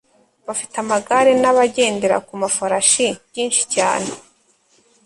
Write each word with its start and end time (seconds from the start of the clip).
bafite 0.45 0.75
amagare 0.83 1.31
nabagendera 1.41 2.17
ku 2.27 2.33
mafarashi 2.41 3.07
byinshi 3.29 3.61
cyane 3.75 4.09